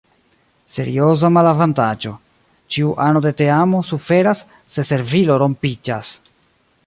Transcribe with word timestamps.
Serioza 0.75 1.29
malavantaĝo: 1.35 2.13
ĉiu 2.75 2.95
ano 3.09 3.23
de 3.27 3.33
teamo 3.43 3.83
suferas 3.91 4.43
se 4.77 4.87
servilo 4.93 5.37
rompiĝas. 5.45 6.13